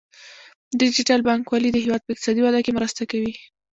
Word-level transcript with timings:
ډیجیټل 0.79 1.19
بانکوالي 1.27 1.69
د 1.71 1.77
هیواد 1.83 2.01
په 2.03 2.11
اقتصادي 2.13 2.41
وده 2.43 2.59
کې 2.65 2.75
مرسته 2.77 3.01
کوي. 3.11 3.33